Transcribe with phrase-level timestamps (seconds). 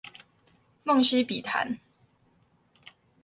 [0.85, 1.77] 夢溪筆談